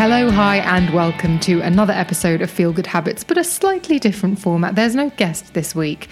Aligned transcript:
Hello, 0.00 0.30
hi, 0.30 0.56
and 0.60 0.94
welcome 0.94 1.38
to 1.40 1.60
another 1.60 1.92
episode 1.92 2.40
of 2.40 2.50
Feel 2.50 2.72
Good 2.72 2.86
Habits, 2.86 3.22
but 3.22 3.36
a 3.36 3.44
slightly 3.44 3.98
different 3.98 4.38
format. 4.38 4.74
There's 4.74 4.94
no 4.94 5.10
guest 5.10 5.52
this 5.52 5.74
week. 5.74 6.08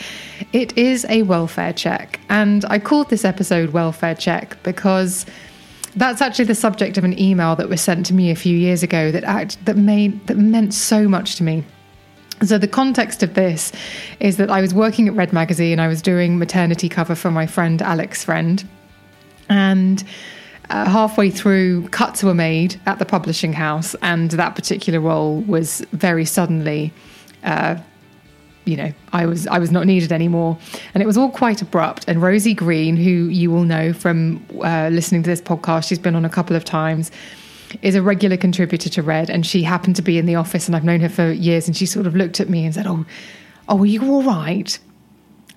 It 0.52 0.76
is 0.76 1.06
a 1.08 1.22
welfare 1.22 1.72
check, 1.72 2.20
and 2.28 2.66
I 2.66 2.80
called 2.80 3.08
this 3.08 3.24
episode 3.24 3.70
Welfare 3.70 4.14
Check 4.14 4.62
because 4.62 5.24
that's 5.96 6.20
actually 6.20 6.44
the 6.44 6.54
subject 6.54 6.98
of 6.98 7.04
an 7.04 7.18
email 7.18 7.56
that 7.56 7.70
was 7.70 7.80
sent 7.80 8.04
to 8.04 8.12
me 8.12 8.30
a 8.30 8.36
few 8.36 8.54
years 8.54 8.82
ago 8.82 9.10
that 9.10 9.24
act, 9.24 9.64
that 9.64 9.78
made 9.78 10.26
that 10.26 10.36
meant 10.36 10.74
so 10.74 11.08
much 11.08 11.36
to 11.36 11.42
me. 11.42 11.64
So 12.44 12.58
the 12.58 12.68
context 12.68 13.22
of 13.22 13.32
this 13.32 13.72
is 14.20 14.36
that 14.36 14.50
I 14.50 14.60
was 14.60 14.74
working 14.74 15.08
at 15.08 15.14
Red 15.14 15.32
Magazine. 15.32 15.80
I 15.80 15.88
was 15.88 16.02
doing 16.02 16.38
maternity 16.38 16.90
cover 16.90 17.14
for 17.14 17.30
my 17.30 17.46
friend 17.46 17.80
Alex 17.80 18.22
Friend, 18.22 18.62
and 19.48 20.04
uh, 20.70 20.84
halfway 20.88 21.30
through, 21.30 21.88
cuts 21.88 22.22
were 22.22 22.34
made 22.34 22.80
at 22.86 22.98
the 22.98 23.06
publishing 23.06 23.52
house, 23.52 23.94
and 24.02 24.30
that 24.32 24.54
particular 24.54 25.00
role 25.00 25.40
was 25.42 25.84
very 25.92 26.24
suddenly. 26.24 26.92
Uh, 27.42 27.76
you 28.64 28.76
know, 28.76 28.92
I 29.14 29.24
was 29.24 29.46
I 29.46 29.58
was 29.58 29.70
not 29.70 29.86
needed 29.86 30.12
anymore, 30.12 30.58
and 30.92 31.02
it 31.02 31.06
was 31.06 31.16
all 31.16 31.30
quite 31.30 31.62
abrupt. 31.62 32.04
And 32.06 32.20
Rosie 32.20 32.52
Green, 32.52 32.96
who 32.96 33.28
you 33.28 33.50
will 33.50 33.64
know 33.64 33.94
from 33.94 34.44
uh, 34.62 34.90
listening 34.92 35.22
to 35.22 35.30
this 35.30 35.40
podcast, 35.40 35.88
she's 35.88 35.98
been 35.98 36.14
on 36.14 36.26
a 36.26 36.28
couple 36.28 36.54
of 36.54 36.64
times, 36.64 37.10
is 37.80 37.94
a 37.94 38.02
regular 38.02 38.36
contributor 38.36 38.90
to 38.90 39.02
Red, 39.02 39.30
and 39.30 39.46
she 39.46 39.62
happened 39.62 39.96
to 39.96 40.02
be 40.02 40.18
in 40.18 40.26
the 40.26 40.34
office, 40.34 40.66
and 40.66 40.76
I've 40.76 40.84
known 40.84 41.00
her 41.00 41.08
for 41.08 41.32
years. 41.32 41.66
And 41.66 41.74
she 41.74 41.86
sort 41.86 42.06
of 42.06 42.14
looked 42.14 42.40
at 42.40 42.50
me 42.50 42.66
and 42.66 42.74
said, 42.74 42.86
"Oh, 42.86 43.06
oh, 43.70 43.80
are 43.80 43.86
you 43.86 44.02
all 44.12 44.22
right?" 44.22 44.78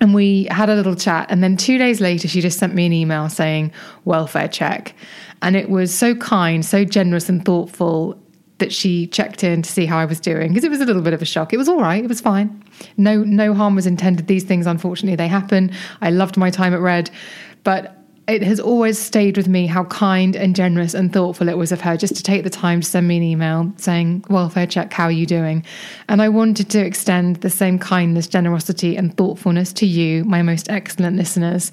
And 0.01 0.13
we 0.13 0.47
had 0.51 0.69
a 0.69 0.75
little 0.75 0.95
chat. 0.95 1.27
And 1.29 1.43
then 1.43 1.55
two 1.55 1.77
days 1.77 2.01
later, 2.01 2.27
she 2.27 2.41
just 2.41 2.57
sent 2.57 2.73
me 2.73 2.87
an 2.87 2.93
email 2.93 3.29
saying, 3.29 3.71
welfare 4.03 4.47
check. 4.47 4.95
And 5.43 5.55
it 5.55 5.69
was 5.69 5.93
so 5.93 6.15
kind, 6.15 6.65
so 6.65 6.83
generous 6.83 7.29
and 7.29 7.45
thoughtful 7.45 8.19
that 8.57 8.73
she 8.73 9.07
checked 9.07 9.43
in 9.43 9.61
to 9.61 9.71
see 9.71 9.85
how 9.85 9.97
I 9.97 10.05
was 10.05 10.19
doing 10.19 10.49
because 10.49 10.63
it 10.63 10.69
was 10.69 10.81
a 10.81 10.85
little 10.85 11.01
bit 11.01 11.13
of 11.13 11.21
a 11.21 11.25
shock. 11.25 11.53
It 11.53 11.57
was 11.57 11.69
all 11.69 11.79
right. 11.79 12.03
It 12.03 12.07
was 12.07 12.21
fine. 12.21 12.63
No, 12.97 13.23
no 13.23 13.53
harm 13.53 13.75
was 13.75 13.87
intended. 13.87 14.27
These 14.27 14.43
things, 14.43 14.67
unfortunately, 14.67 15.15
they 15.15 15.27
happen. 15.27 15.71
I 16.01 16.09
loved 16.11 16.37
my 16.37 16.49
time 16.49 16.73
at 16.73 16.79
Red, 16.79 17.09
but 17.63 18.00
it 18.27 18.43
has 18.43 18.59
always 18.59 18.99
stayed 18.99 19.35
with 19.35 19.47
me 19.47 19.65
how 19.65 19.83
kind 19.85 20.35
and 20.35 20.55
generous 20.55 20.93
and 20.93 21.11
thoughtful 21.11 21.49
it 21.49 21.57
was 21.57 21.71
of 21.71 21.81
her 21.81 21.97
just 21.97 22.15
to 22.15 22.23
take 22.23 22.43
the 22.43 22.49
time 22.49 22.81
to 22.81 22.87
send 22.87 23.07
me 23.07 23.17
an 23.17 23.23
email 23.23 23.73
saying, 23.77 24.23
Welfare 24.29 24.67
check, 24.67 24.93
how 24.93 25.05
are 25.05 25.11
you 25.11 25.25
doing? 25.25 25.65
And 26.07 26.21
I 26.21 26.29
wanted 26.29 26.69
to 26.69 26.79
extend 26.79 27.37
the 27.37 27.49
same 27.49 27.79
kindness, 27.79 28.27
generosity, 28.27 28.95
and 28.95 29.15
thoughtfulness 29.17 29.73
to 29.73 29.85
you, 29.85 30.23
my 30.25 30.41
most 30.41 30.69
excellent 30.69 31.17
listeners. 31.17 31.71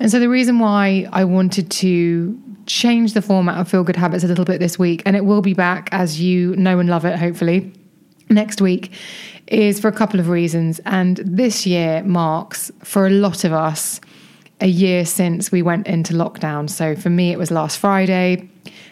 And 0.00 0.10
so 0.10 0.18
the 0.18 0.28
reason 0.28 0.58
why 0.58 1.08
I 1.12 1.24
wanted 1.24 1.70
to 1.70 2.40
change 2.66 3.14
the 3.14 3.22
format 3.22 3.58
of 3.58 3.68
Feel 3.68 3.84
Good 3.84 3.96
Habits 3.96 4.24
a 4.24 4.28
little 4.28 4.44
bit 4.44 4.60
this 4.60 4.78
week, 4.78 5.02
and 5.06 5.14
it 5.14 5.24
will 5.24 5.42
be 5.42 5.54
back 5.54 5.88
as 5.92 6.20
you 6.20 6.56
know 6.56 6.78
and 6.78 6.88
love 6.88 7.04
it, 7.04 7.18
hopefully, 7.18 7.72
next 8.28 8.60
week, 8.60 8.92
is 9.46 9.78
for 9.78 9.88
a 9.88 9.92
couple 9.92 10.20
of 10.20 10.28
reasons. 10.28 10.80
And 10.84 11.18
this 11.18 11.66
year 11.66 12.02
marks, 12.02 12.70
for 12.82 13.06
a 13.06 13.10
lot 13.10 13.44
of 13.44 13.52
us, 13.52 14.00
a 14.60 14.66
year 14.66 15.04
since 15.04 15.52
we 15.52 15.62
went 15.62 15.86
into 15.86 16.14
lockdown. 16.14 16.68
So 16.70 16.96
for 16.96 17.10
me, 17.10 17.30
it 17.30 17.38
was 17.38 17.50
last 17.50 17.78
Friday. 17.78 18.48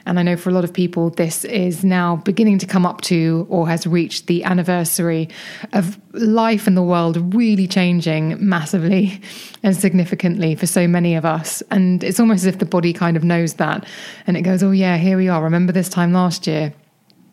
And 0.06 0.18
I 0.18 0.22
know 0.22 0.36
for 0.36 0.50
a 0.50 0.52
lot 0.52 0.64
of 0.64 0.72
people, 0.72 1.10
this 1.10 1.44
is 1.46 1.82
now 1.82 2.16
beginning 2.16 2.58
to 2.58 2.66
come 2.66 2.84
up 2.84 3.00
to 3.02 3.46
or 3.48 3.66
has 3.68 3.86
reached 3.86 4.26
the 4.26 4.44
anniversary 4.44 5.30
of 5.72 5.98
life 6.12 6.66
and 6.66 6.76
the 6.76 6.82
world 6.82 7.34
really 7.34 7.66
changing 7.66 8.36
massively 8.46 9.20
and 9.62 9.74
significantly 9.74 10.54
for 10.54 10.66
so 10.66 10.86
many 10.86 11.14
of 11.14 11.24
us. 11.24 11.62
And 11.70 12.04
it's 12.04 12.20
almost 12.20 12.42
as 12.42 12.46
if 12.46 12.58
the 12.58 12.66
body 12.66 12.92
kind 12.92 13.16
of 13.16 13.24
knows 13.24 13.54
that. 13.54 13.86
And 14.26 14.36
it 14.36 14.42
goes, 14.42 14.62
oh, 14.62 14.72
yeah, 14.72 14.98
here 14.98 15.16
we 15.16 15.28
are. 15.28 15.42
Remember 15.42 15.72
this 15.72 15.88
time 15.88 16.12
last 16.12 16.46
year? 16.46 16.74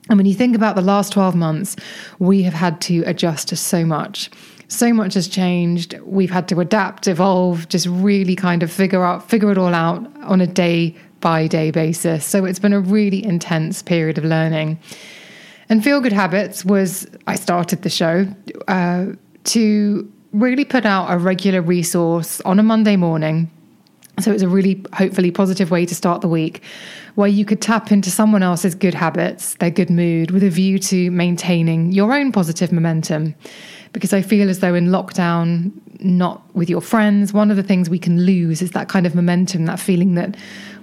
And 0.10 0.18
when 0.18 0.26
you 0.26 0.34
think 0.34 0.56
about 0.56 0.76
the 0.76 0.82
last 0.82 1.14
12 1.14 1.36
months, 1.36 1.76
we 2.20 2.44
have 2.44 2.54
had 2.54 2.82
to 2.82 3.04
adjust 3.06 3.50
to 3.50 3.56
so 3.56 3.86
much 3.86 4.32
so 4.72 4.94
much 4.94 5.16
has 5.16 5.28
changed. 5.28 6.00
We've 6.06 6.32
had 6.32 6.48
to 6.48 6.60
adapt, 6.62 7.08
evolve, 7.08 7.68
just 7.68 7.88
really 7.88 8.36
kind 8.36 8.64
of 8.64 8.72
figure 8.72 9.04
out, 9.04 9.30
figure 9.30 9.52
it 9.52 9.58
all 9.58 9.74
out 9.74 10.10
on 10.24 10.40
a 10.40 10.48
day 10.48 10.96
by 11.20 11.48
day 11.48 11.72
basis. 11.72 12.26
So 12.26 12.46
it's 12.46 12.58
been 12.58 12.74
a 12.74 12.80
really 12.80 13.24
intense 13.24 13.84
period 13.84 14.18
of 14.18 14.24
learning. 14.24 14.80
And 15.68 15.84
Feel 15.84 16.00
Good 16.00 16.14
Habits 16.14 16.64
was, 16.64 17.06
I 17.28 17.36
started 17.36 17.82
the 17.82 17.90
show 17.90 18.28
uh, 18.68 19.08
to 19.46 20.12
really 20.32 20.66
put 20.66 20.86
out 20.86 21.12
a 21.12 21.18
regular 21.18 21.62
resource 21.62 22.40
on 22.42 22.58
a 22.58 22.64
Monday 22.64 22.96
morning. 22.96 23.52
So 24.20 24.32
it's 24.32 24.44
a 24.44 24.48
really, 24.48 24.84
hopefully, 24.94 25.32
positive 25.32 25.72
way 25.72 25.86
to 25.86 25.96
start 25.96 26.22
the 26.22 26.28
week 26.28 26.62
where 27.16 27.28
you 27.28 27.44
could 27.44 27.62
tap 27.62 27.92
into 27.92 28.10
someone 28.10 28.44
else's 28.44 28.76
good 28.76 28.94
habits, 28.94 29.56
their 29.56 29.70
good 29.70 29.90
mood, 29.90 30.32
with 30.32 30.44
a 30.44 30.50
view 30.50 30.80
to 30.80 31.12
maintaining 31.12 31.92
your 31.92 32.14
own 32.14 32.32
positive 32.32 32.72
momentum 32.72 33.36
because 33.94 34.14
I 34.14 34.22
feel 34.22 34.50
as 34.50 34.60
though 34.60 34.74
in 34.74 34.88
lockdown, 34.88 35.72
not 36.00 36.44
with 36.56 36.70
your 36.70 36.82
friends, 36.82 37.34
one 37.34 37.52
of 37.52 37.58
the 37.58 37.64
things 37.64 37.90
we 37.90 38.00
can 38.00 38.22
lose 38.26 38.62
is 38.62 38.72
that 38.72 38.90
kind 38.90 39.06
of 39.06 39.16
momentum, 39.16 39.66
that 39.66 39.80
feeling 39.80 40.16
that 40.16 40.36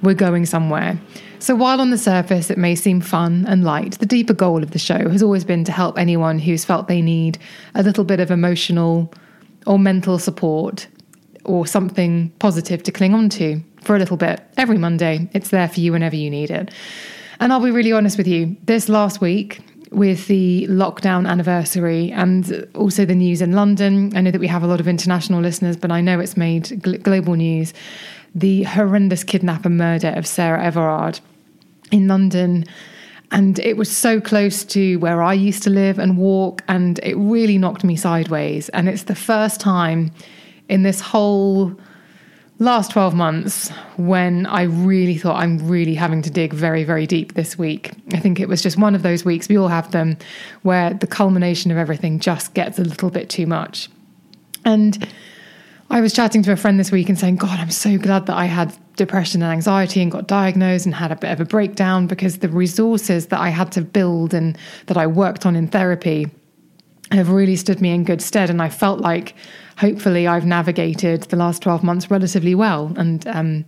we're 0.03 0.15
going 0.15 0.47
somewhere. 0.47 0.99
So, 1.39 1.55
while 1.55 1.81
on 1.81 1.91
the 1.91 1.99
surface 1.99 2.51
it 2.51 2.59
may 2.59 2.75
seem 2.75 3.01
fun 3.01 3.47
and 3.47 3.65
light, 3.65 3.99
the 3.99 4.07
deeper 4.07 4.35
goal 4.35 4.63
of 4.63 4.73
the 4.73 4.79
show 4.79 5.09
has 5.09 5.23
always 5.23 5.45
been 5.45 5.65
to 5.65 5.73
help 5.73 5.99
anyone 5.99 6.39
who's 6.39 6.65
felt 6.65 6.89
they 6.89 7.03
need 7.03 7.39
a 7.75 7.83
little 7.83 8.05
bit 8.05 8.21
of 8.21 8.31
emotional 8.31 9.13
or 9.67 9.79
mental 9.79 10.19
support 10.19 10.89
or 11.45 11.67
something 11.67 12.31
positive 12.39 12.83
to 12.83 12.93
cling 12.93 13.15
on 13.15 13.29
to 13.31 13.63
for 13.83 13.97
a 13.97 13.99
little 13.99 14.17
bit 14.17 14.41
every 14.57 14.79
Monday. 14.79 15.29
It's 15.33 15.51
there 15.51 15.69
for 15.69 15.81
you 15.81 15.93
whenever 15.93 16.17
you 16.17 16.31
need 16.31 16.51
it. 16.51 16.71
And 17.41 17.53
I'll 17.53 17.61
be 17.61 17.71
really 17.71 17.93
honest 17.93 18.19
with 18.19 18.27
you, 18.27 18.57
this 18.65 18.89
last 18.89 19.21
week, 19.21 19.61
with 19.91 20.27
the 20.27 20.67
lockdown 20.69 21.29
anniversary 21.29 22.13
and 22.13 22.67
also 22.75 23.05
the 23.05 23.15
news 23.15 23.41
in 23.41 23.53
London. 23.53 24.17
I 24.17 24.21
know 24.21 24.31
that 24.31 24.41
we 24.41 24.47
have 24.47 24.63
a 24.63 24.67
lot 24.67 24.81
of 24.81 24.89
international 24.89 25.41
listeners, 25.41 25.77
but 25.77 25.91
I 25.91 26.01
know 26.01 26.21
it's 26.21 26.37
made 26.37 26.65
gl- 26.65 27.03
global 27.03 27.35
news. 27.35 27.73
The 28.35 28.65
horrendous 28.65 29.25
kidnap 29.25 29.65
and 29.65 29.77
murder 29.77 30.09
of 30.09 30.27
Sarah 30.27 30.63
Everard 30.63 31.21
in 31.91 32.09
London. 32.09 32.65
And 33.31 33.59
it 33.59 33.77
was 33.77 33.95
so 33.95 34.21
close 34.21 34.65
to 34.67 34.97
where 34.97 35.23
I 35.23 35.35
used 35.35 35.63
to 35.65 35.71
live 35.71 35.99
and 35.99 36.17
walk, 36.17 36.63
and 36.69 36.99
it 37.03 37.15
really 37.17 37.59
knocked 37.59 37.85
me 37.85 37.97
sideways. 37.97 38.69
And 38.71 38.89
it's 38.89 39.05
the 39.05 39.15
first 39.15 39.61
time 39.61 40.11
in 40.69 40.83
this 40.83 41.01
whole 41.01 41.79
last 42.61 42.91
12 42.91 43.15
months 43.15 43.71
when 43.97 44.47
I 44.47 44.63
really 44.63 45.17
thought 45.17 45.41
I'm 45.41 45.69
really 45.69 45.95
having 45.95 46.23
to 46.23 46.31
dig 46.31 46.53
very, 46.53 46.83
very 46.85 47.07
deep 47.07 47.35
this 47.35 47.57
week. 47.57 47.93
I 48.13 48.19
think 48.19 48.41
it 48.41 48.49
was 48.49 48.63
just 48.63 48.77
one 48.77 48.95
of 48.95 49.03
those 49.03 49.25
weeks, 49.25 49.49
we 49.49 49.57
all 49.57 49.69
have 49.69 49.93
them, 49.93 50.17
where 50.63 50.93
the 50.93 51.07
culmination 51.07 51.71
of 51.71 51.77
everything 51.77 52.19
just 52.19 52.55
gets 52.55 52.79
a 52.79 52.83
little 52.83 53.11
bit 53.11 53.31
too 53.31 53.47
much. 53.47 53.89
And 54.65 55.09
I 55.91 56.01
was 56.01 56.13
chatting 56.13 56.43
to 56.43 56.53
a 56.53 56.57
friend 56.57 56.79
this 56.79 56.91
week 56.91 57.09
and 57.09 57.19
saying, 57.19 57.37
God, 57.37 57.59
I'm 57.59 57.71
so 57.71 57.97
glad 57.97 58.27
that 58.27 58.37
I 58.37 58.47
had 58.47 58.77
depression 58.97 59.43
and 59.43 59.53
anxiety 59.53 60.03
and 60.03 60.11
got 60.11 60.27
diagnosed 60.27 60.85
and 60.85 60.95
had 60.95 61.13
a 61.13 61.17
bit 61.17 61.31
of 61.31 61.41
a 61.41 61.45
breakdown 61.45 62.09
because 62.09 62.39
the 62.39 62.49
resources 62.49 63.29
that 63.29 63.41
I 63.41 63.51
had 63.51 63.71
to 63.73 63.83
build 63.83 64.35
and 64.35 64.59
that 64.87 64.97
I 64.97 65.07
worked 65.07 65.47
on 65.47 65.55
in 65.55 65.69
therapy 65.69 66.27
have 67.13 67.31
really 67.31 67.57
stood 67.57 67.81
me 67.81 67.93
in 67.93 68.05
good 68.05 68.21
stead. 68.21 68.51
And 68.51 68.61
I 68.61 68.69
felt 68.69 69.01
like 69.01 69.35
hopefully 69.79 70.27
I've 70.27 70.45
navigated 70.45 71.23
the 71.25 71.37
last 71.37 71.63
12 71.63 71.83
months 71.83 72.11
relatively 72.11 72.55
well. 72.55 72.93
And 72.97 73.27
um, 73.29 73.65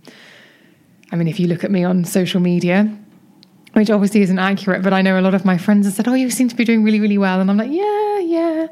I 1.11 1.15
mean, 1.15 1.27
if 1.27 1.39
you 1.39 1.47
look 1.47 1.63
at 1.63 1.71
me 1.71 1.83
on 1.83 2.05
social 2.05 2.39
media, 2.39 2.95
which 3.73 3.89
obviously 3.89 4.21
isn't 4.21 4.39
accurate, 4.39 4.83
but 4.83 4.93
I 4.93 5.01
know 5.01 5.19
a 5.19 5.21
lot 5.21 5.33
of 5.33 5.45
my 5.45 5.57
friends 5.57 5.85
have 5.85 5.95
said, 5.95 6.07
Oh, 6.07 6.13
you 6.13 6.29
seem 6.29 6.49
to 6.49 6.55
be 6.55 6.65
doing 6.65 6.83
really, 6.83 6.99
really 6.99 7.17
well. 7.17 7.39
And 7.39 7.49
I'm 7.49 7.57
like, 7.57 7.71
Yeah, 7.71 8.19
yeah. 8.19 8.67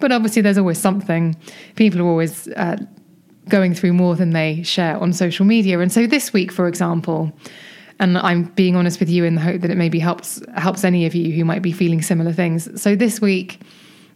But 0.00 0.12
obviously, 0.12 0.42
there's 0.42 0.58
always 0.58 0.78
something. 0.78 1.36
People 1.76 2.00
are 2.00 2.06
always 2.06 2.48
uh, 2.48 2.78
going 3.48 3.74
through 3.74 3.92
more 3.92 4.16
than 4.16 4.30
they 4.30 4.62
share 4.62 4.96
on 4.96 5.12
social 5.12 5.44
media. 5.44 5.78
And 5.78 5.92
so 5.92 6.06
this 6.06 6.32
week, 6.32 6.50
for 6.50 6.66
example, 6.66 7.32
and 7.98 8.16
I'm 8.16 8.44
being 8.44 8.76
honest 8.76 8.98
with 8.98 9.10
you 9.10 9.24
in 9.24 9.34
the 9.34 9.42
hope 9.42 9.60
that 9.60 9.70
it 9.70 9.76
maybe 9.76 9.98
helps 9.98 10.42
helps 10.56 10.84
any 10.84 11.04
of 11.04 11.14
you 11.14 11.32
who 11.32 11.44
might 11.44 11.60
be 11.60 11.70
feeling 11.70 12.00
similar 12.00 12.32
things. 12.32 12.80
So 12.80 12.96
this 12.96 13.20
week, 13.20 13.60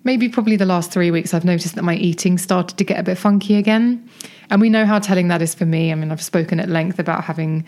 maybe 0.04 0.28
probably 0.28 0.56
the 0.56 0.66
last 0.66 0.92
three 0.92 1.10
weeks, 1.10 1.34
I've 1.34 1.44
noticed 1.44 1.74
that 1.74 1.82
my 1.82 1.96
eating 1.96 2.38
started 2.38 2.78
to 2.78 2.84
get 2.84 3.00
a 3.00 3.02
bit 3.02 3.18
funky 3.18 3.56
again. 3.56 4.08
And 4.50 4.60
we 4.60 4.68
know 4.68 4.84
how 4.84 4.98
telling 4.98 5.28
that 5.28 5.42
is 5.42 5.54
for 5.54 5.64
me. 5.66 5.90
I 5.90 5.94
mean, 5.94 6.12
I've 6.12 6.22
spoken 6.22 6.60
at 6.60 6.68
length 6.68 6.98
about 6.98 7.24
having 7.24 7.64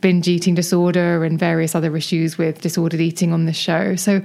binge 0.00 0.28
eating 0.28 0.54
disorder 0.54 1.24
and 1.24 1.38
various 1.38 1.74
other 1.74 1.96
issues 1.96 2.38
with 2.38 2.60
disordered 2.60 3.00
eating 3.00 3.32
on 3.32 3.44
this 3.44 3.56
show. 3.56 3.96
So 3.96 4.22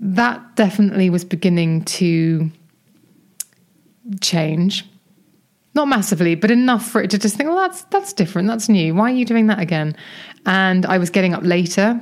that 0.00 0.56
definitely 0.56 1.08
was 1.08 1.24
beginning 1.24 1.84
to 1.84 2.50
change. 4.20 4.84
not 5.74 5.88
massively, 5.88 6.34
but 6.34 6.50
enough 6.50 6.86
for 6.86 7.02
it 7.02 7.10
to 7.10 7.18
just 7.18 7.36
think, 7.36 7.48
well, 7.48 7.58
that's 7.58 7.82
that's 7.84 8.12
different, 8.12 8.48
that's 8.48 8.68
new. 8.68 8.94
Why 8.94 9.10
are 9.10 9.14
you 9.14 9.24
doing 9.24 9.46
that 9.46 9.60
again? 9.60 9.96
And 10.46 10.84
I 10.86 10.98
was 10.98 11.10
getting 11.10 11.34
up 11.34 11.42
later. 11.44 12.00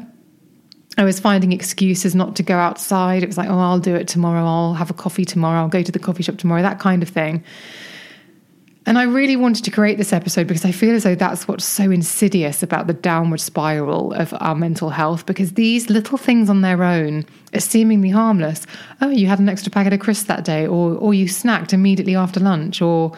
I 0.98 1.04
was 1.04 1.20
finding 1.20 1.52
excuses 1.52 2.14
not 2.16 2.34
to 2.36 2.42
go 2.42 2.56
outside. 2.56 3.22
It 3.22 3.26
was 3.26 3.38
like, 3.38 3.48
oh, 3.48 3.58
I'll 3.58 3.78
do 3.78 3.94
it 3.94 4.08
tomorrow. 4.08 4.44
I'll 4.44 4.74
have 4.74 4.90
a 4.90 4.94
coffee 4.94 5.24
tomorrow. 5.24 5.60
I'll 5.60 5.68
go 5.68 5.82
to 5.82 5.92
the 5.92 5.98
coffee 5.98 6.24
shop 6.24 6.38
tomorrow. 6.38 6.60
That 6.60 6.80
kind 6.80 7.04
of 7.04 7.08
thing. 7.08 7.44
And 8.84 8.98
I 8.98 9.02
really 9.02 9.36
wanted 9.36 9.64
to 9.64 9.70
create 9.70 9.98
this 9.98 10.12
episode 10.14 10.46
because 10.46 10.64
I 10.64 10.72
feel 10.72 10.94
as 10.94 11.04
though 11.04 11.14
that's 11.14 11.46
what's 11.46 11.64
so 11.64 11.90
insidious 11.90 12.62
about 12.62 12.86
the 12.86 12.94
downward 12.94 13.40
spiral 13.40 14.14
of 14.14 14.34
our 14.40 14.54
mental 14.54 14.88
health 14.88 15.26
because 15.26 15.52
these 15.52 15.90
little 15.90 16.16
things 16.16 16.48
on 16.48 16.62
their 16.62 16.82
own 16.82 17.26
are 17.52 17.60
seemingly 17.60 18.08
harmless. 18.08 18.66
Oh, 19.00 19.10
you 19.10 19.26
had 19.26 19.40
an 19.40 19.48
extra 19.50 19.70
packet 19.70 19.92
of 19.92 20.00
crisps 20.00 20.26
that 20.28 20.44
day, 20.44 20.66
or, 20.66 20.94
or 20.94 21.12
you 21.12 21.26
snacked 21.26 21.74
immediately 21.74 22.16
after 22.16 22.40
lunch, 22.40 22.80
or 22.80 23.12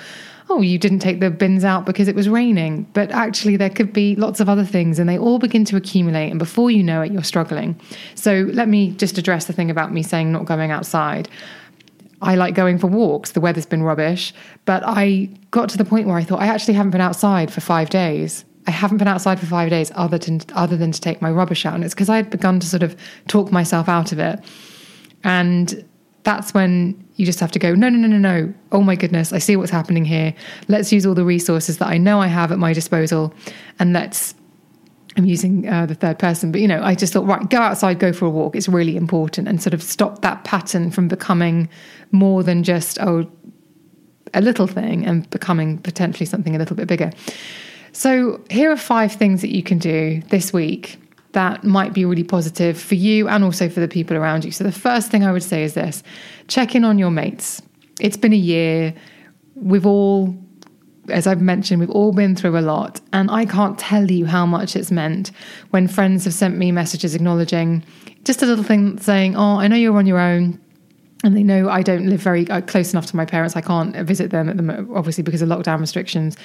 oh, 0.51 0.61
you 0.61 0.79
didn't 0.79 0.99
take 0.99 1.21
the 1.21 1.31
bins 1.31 1.65
out 1.65 1.87
because 1.87 2.09
it 2.09 2.17
was 2.17 2.29
raining. 2.29 2.83
But 2.93 3.13
actually, 3.13 3.57
there 3.57 3.71
could 3.71 3.93
be 3.93 4.17
lots 4.17 4.41
of 4.41 4.49
other 4.49 4.65
things, 4.65 4.99
and 4.99 5.09
they 5.09 5.17
all 5.17 5.39
begin 5.39 5.65
to 5.67 5.77
accumulate. 5.77 6.29
And 6.29 6.39
before 6.39 6.71
you 6.71 6.83
know 6.83 7.01
it, 7.03 7.13
you're 7.13 7.23
struggling. 7.23 7.81
So, 8.17 8.51
let 8.53 8.69
me 8.69 8.91
just 8.91 9.17
address 9.17 9.47
the 9.47 9.53
thing 9.53 9.71
about 9.71 9.93
me 9.93 10.03
saying 10.03 10.33
not 10.33 10.45
going 10.45 10.71
outside. 10.71 11.29
I 12.23 12.35
like 12.35 12.55
going 12.55 12.79
for 12.79 12.89
walks. 12.89 13.33
The 13.33 13.41
weather's 13.41 13.65
been 13.65 13.83
rubbish, 13.83 14.35
but 14.67 14.83
I 14.85 15.31
got 15.53 15.69
to 15.71 15.79
the 15.79 15.85
point 15.85 16.07
where 16.07 16.17
I 16.17 16.25
thought 16.25 16.41
I 16.41 16.49
actually 16.49 16.75
haven't 16.75 16.91
been 16.91 17.01
outside 17.01 17.51
for 17.51 17.61
five 17.61 17.89
days. 17.89 18.45
I 18.67 18.73
haven't 18.73 18.99
been 18.99 19.09
outside 19.09 19.41
for 19.41 19.47
five 19.47 19.71
days 19.71 19.91
other 19.95 20.19
than 20.19 20.41
other 20.55 20.77
than 20.77 20.93
to 20.93 21.01
take 21.01 21.23
my 21.23 21.31
rubbish 21.31 21.65
out, 21.65 21.75
and 21.75 21.85
it's 21.85 21.95
because 21.95 22.11
I 22.11 22.17
had 22.17 22.29
begun 22.29 22.61
to 22.61 22.67
sort 22.67 22.83
of 22.83 22.95
talk 23.29 23.51
myself 23.51 23.89
out 23.89 24.13
of 24.13 24.19
it. 24.19 24.41
And 25.25 25.85
that's 26.23 26.53
when 26.53 27.03
you 27.17 27.25
just 27.25 27.41
have 27.41 27.51
to 27.53 27.59
go, 27.59 27.75
no, 27.75 27.89
no, 27.89 27.99
no, 27.99 28.07
no, 28.07 28.19
no. 28.19 28.55
Oh 28.73 28.83
my 28.83 28.95
goodness, 28.95 29.33
I 29.33 29.39
see 29.39 29.57
what's 29.57 29.71
happening 29.71 30.05
here. 30.05 30.35
Let's 30.69 30.93
use 30.93 31.07
all 31.07 31.15
the 31.15 31.25
resources 31.25 31.79
that 31.79 31.89
I 31.89 31.99
know 31.99 32.21
I 32.21 32.27
have 32.27 32.53
at 32.53 32.59
my 32.59 32.73
disposal 32.73 33.35
and 33.79 33.93
let's. 33.93 34.35
I'm 35.17 35.25
using 35.25 35.69
uh, 35.69 35.87
the 35.87 35.97
third 35.97 36.21
person, 36.21 36.53
but 36.53 36.61
you 36.61 36.69
know, 36.69 36.81
I 36.83 36.95
just 36.95 37.13
thought, 37.13 37.27
right, 37.27 37.51
go 37.51 37.59
outside, 37.59 37.99
go 37.99 38.13
for 38.13 38.27
a 38.27 38.31
walk. 38.31 38.55
It's 38.55 38.69
really 38.69 38.97
important 38.97 39.49
and 39.49 39.61
sort 39.61 39.75
of 39.75 39.83
stop 39.83 40.23
that 40.23 40.45
pattern 40.45 40.93
from 40.93 41.09
becoming 41.09 41.69
more 42.13 42.45
than 42.45 42.63
just, 42.63 42.97
oh, 43.01 43.29
a 44.35 44.41
little 44.41 44.69
thing 44.69 45.05
and 45.05 45.29
becoming 45.31 45.79
potentially 45.79 46.27
something 46.27 46.55
a 46.55 46.61
little 46.61 46.77
bit 46.77 46.87
bigger. 46.87 47.11
So, 47.91 48.41
here 48.51 48.71
are 48.71 48.77
five 48.77 49.13
things 49.13 49.41
that 49.41 49.55
you 49.55 49.65
can 49.65 49.79
do 49.79 50.23
this 50.29 50.53
week 50.53 50.97
that 51.33 51.63
might 51.65 51.93
be 51.93 52.05
really 52.05 52.25
positive 52.25 52.81
for 52.81 52.97
you 52.97 53.29
and 53.29 53.45
also 53.45 53.69
for 53.69 53.81
the 53.81 53.89
people 53.89 54.17
around 54.17 54.45
you. 54.45 54.51
So, 54.51 54.65
the 54.65 54.73
first 54.73 55.11
thing 55.11 55.25
I 55.25 55.33
would 55.33 55.43
say 55.43 55.63
is 55.63 55.75
this 55.75 56.03
check 56.49 56.75
in 56.75 56.85
on 56.85 56.99
your 56.99 57.11
mates. 57.11 57.63
It's 58.01 58.17
been 58.17 58.33
a 58.33 58.37
year. 58.37 58.95
We've 59.55 59.87
all, 59.87 60.35
as 61.09 61.27
I've 61.27 61.41
mentioned, 61.41 61.81
we've 61.81 61.91
all 61.91 62.13
been 62.13 62.35
through 62.35 62.59
a 62.59 62.61
lot. 62.61 63.01
And 63.13 63.31
I 63.31 63.45
can't 63.45 63.79
tell 63.79 64.11
you 64.11 64.27
how 64.27 64.47
much 64.47 64.75
it's 64.75 64.91
meant 64.91 65.31
when 65.71 65.87
friends 65.87 66.25
have 66.25 66.35
sent 66.35 66.57
me 66.57 66.73
messages 66.73 67.15
acknowledging 67.15 67.85
just 68.25 68.43
a 68.43 68.47
little 68.47 68.65
thing 68.65 68.99
saying, 68.99 69.37
Oh, 69.37 69.59
I 69.59 69.69
know 69.69 69.77
you're 69.77 69.97
on 69.97 70.07
your 70.07 70.21
own. 70.21 70.61
And 71.23 71.37
they 71.37 71.43
know 71.43 71.69
I 71.69 71.83
don't 71.83 72.09
live 72.09 72.21
very 72.21 72.49
uh, 72.49 72.63
close 72.63 72.93
enough 72.95 73.05
to 73.07 73.17
my 73.17 73.27
parents. 73.27 73.55
I 73.55 73.61
can't 73.61 73.95
visit 74.07 74.31
them 74.31 74.49
at 74.49 74.57
the 74.57 74.89
obviously 74.95 75.23
because 75.23 75.43
of 75.43 75.51
lockdown 75.51 75.79
restrictions 75.79 76.37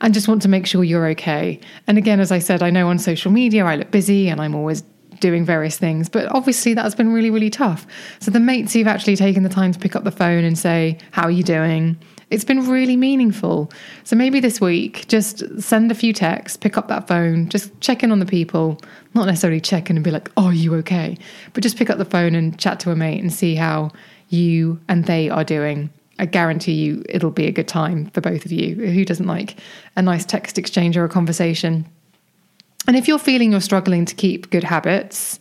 and 0.00 0.14
just 0.14 0.28
want 0.28 0.42
to 0.42 0.48
make 0.48 0.66
sure 0.66 0.84
you're 0.84 1.08
okay. 1.08 1.60
And 1.86 1.98
again, 1.98 2.20
as 2.20 2.32
I 2.32 2.38
said, 2.38 2.62
I 2.62 2.70
know 2.70 2.88
on 2.88 2.98
social 2.98 3.30
media 3.30 3.64
I 3.64 3.76
look 3.76 3.90
busy 3.90 4.28
and 4.28 4.40
I'm 4.40 4.54
always 4.54 4.82
doing 5.20 5.44
various 5.44 5.78
things, 5.78 6.08
but 6.08 6.26
obviously 6.34 6.74
that's 6.74 6.94
been 6.94 7.12
really, 7.12 7.30
really 7.30 7.50
tough. 7.50 7.86
So 8.20 8.30
the 8.30 8.40
mates 8.40 8.72
who've 8.72 8.86
actually 8.86 9.16
taken 9.16 9.42
the 9.42 9.48
time 9.48 9.72
to 9.72 9.78
pick 9.78 9.94
up 9.94 10.04
the 10.04 10.10
phone 10.10 10.44
and 10.44 10.58
say, 10.58 10.98
How 11.12 11.24
are 11.24 11.30
you 11.30 11.42
doing? 11.42 11.98
It's 12.30 12.44
been 12.44 12.68
really 12.68 12.96
meaningful. 12.96 13.72
So 14.04 14.14
maybe 14.14 14.38
this 14.38 14.60
week, 14.60 15.08
just 15.08 15.42
send 15.60 15.90
a 15.90 15.96
few 15.96 16.12
texts, 16.12 16.56
pick 16.56 16.78
up 16.78 16.86
that 16.86 17.08
phone, 17.08 17.48
just 17.48 17.78
check 17.80 18.04
in 18.04 18.12
on 18.12 18.20
the 18.20 18.26
people. 18.26 18.80
Not 19.14 19.26
necessarily 19.26 19.60
check 19.60 19.90
in 19.90 19.96
and 19.96 20.04
be 20.04 20.12
like, 20.12 20.30
oh, 20.36 20.46
are 20.46 20.52
you 20.52 20.74
okay? 20.76 21.18
But 21.52 21.64
just 21.64 21.76
pick 21.76 21.90
up 21.90 21.98
the 21.98 22.04
phone 22.04 22.36
and 22.36 22.56
chat 22.56 22.78
to 22.80 22.92
a 22.92 22.96
mate 22.96 23.20
and 23.20 23.32
see 23.32 23.56
how 23.56 23.90
you 24.28 24.80
and 24.88 25.06
they 25.06 25.28
are 25.28 25.42
doing. 25.42 25.90
I 26.20 26.26
guarantee 26.26 26.74
you 26.74 27.02
it'll 27.08 27.30
be 27.30 27.46
a 27.46 27.52
good 27.52 27.66
time 27.66 28.10
for 28.10 28.20
both 28.20 28.44
of 28.44 28.52
you. 28.52 28.74
Who 28.74 29.06
doesn't 29.06 29.26
like 29.26 29.56
a 29.96 30.02
nice 30.02 30.26
text 30.26 30.58
exchange 30.58 30.96
or 30.96 31.04
a 31.04 31.08
conversation? 31.08 31.86
And 32.86 32.94
if 32.94 33.08
you're 33.08 33.18
feeling 33.18 33.52
you're 33.52 33.60
struggling 33.62 34.04
to 34.04 34.14
keep 34.14 34.50
good 34.50 34.62
habits, 34.62 35.40